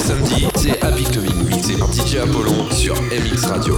[0.00, 3.76] les samedis, c'est Happy Clubbing, mixé par DJ Apollon sur MX Radio.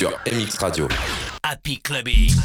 [0.00, 0.88] Sur MX Radio.
[1.44, 2.39] Happy Clubbing.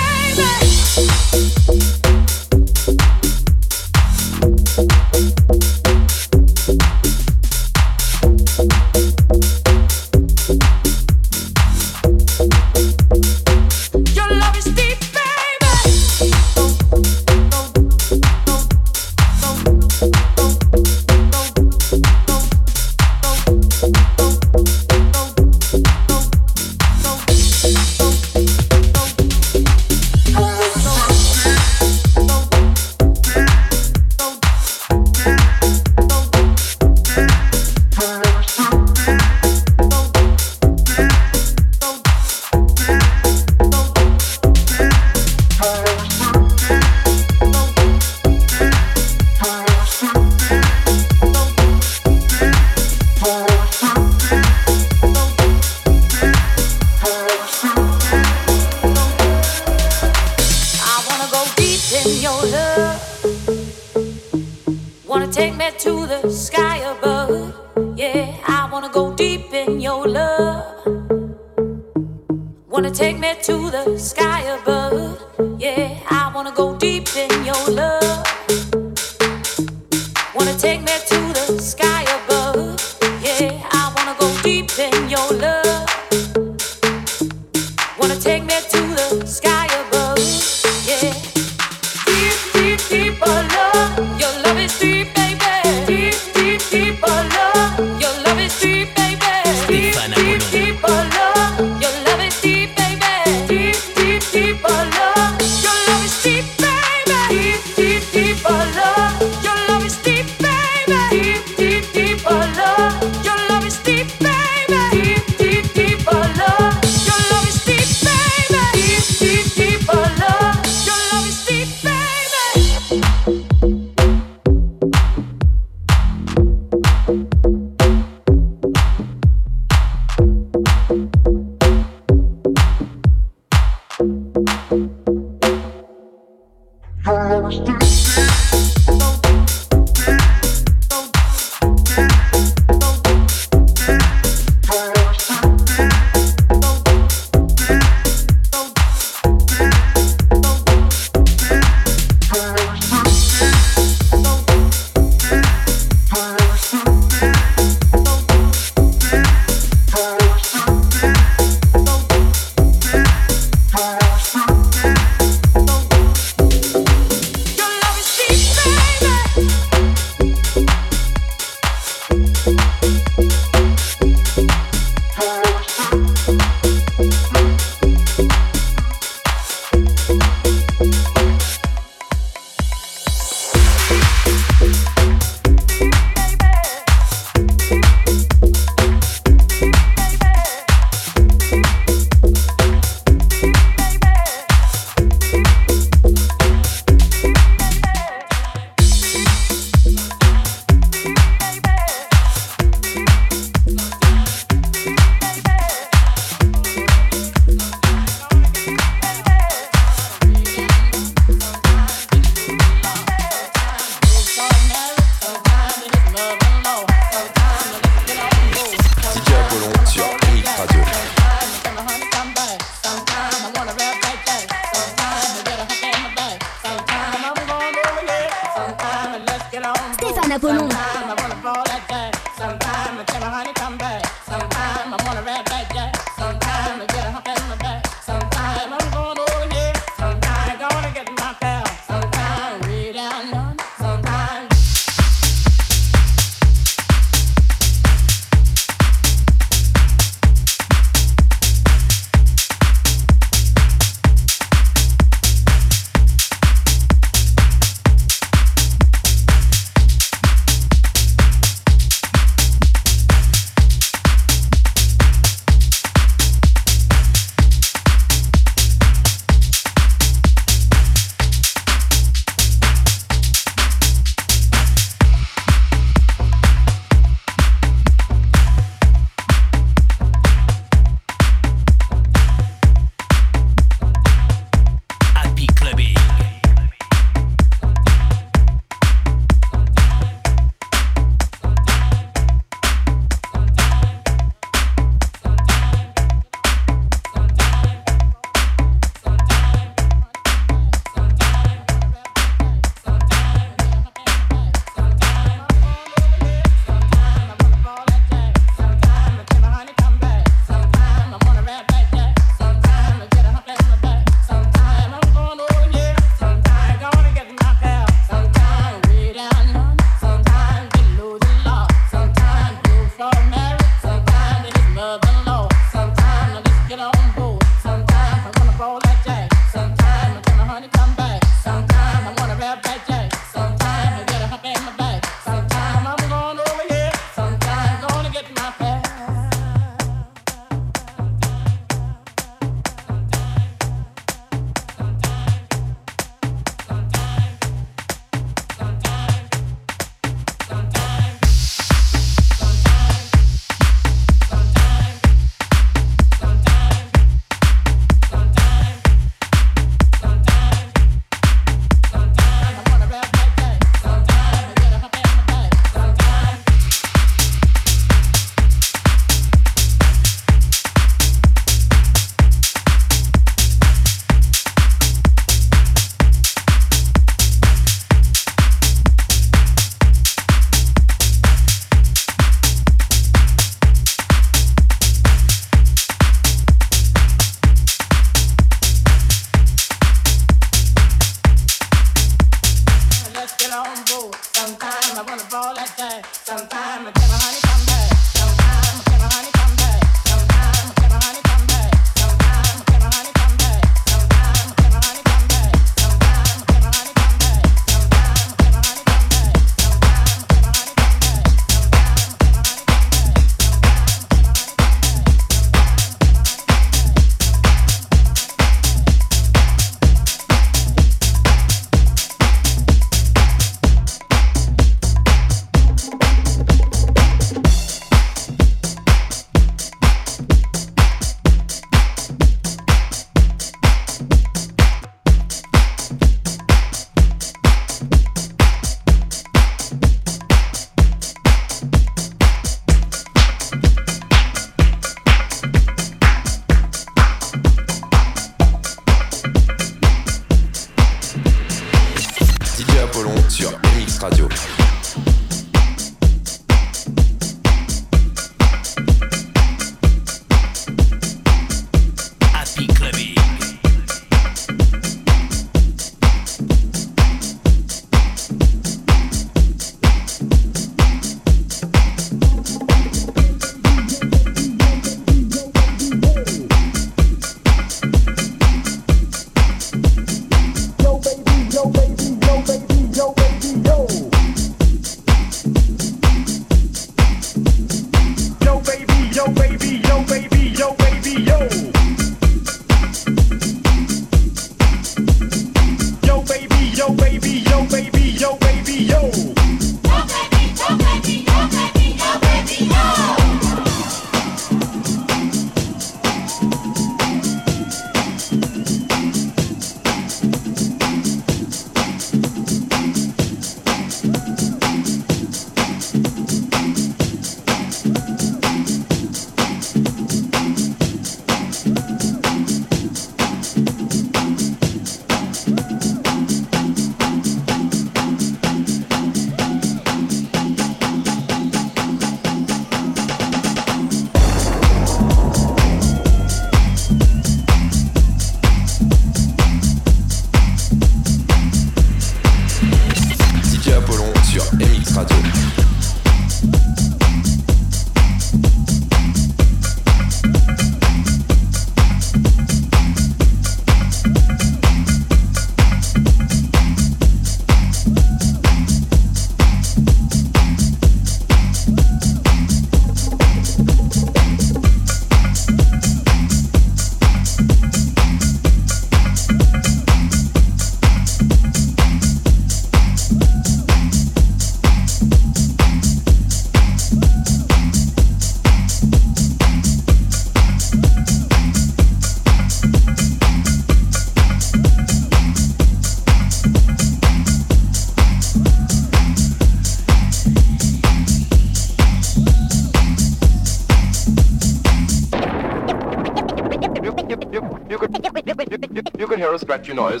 [599.76, 600.00] Noise.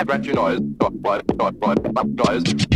[0.00, 0.60] Scratch noise.
[2.04, 2.69] Noise.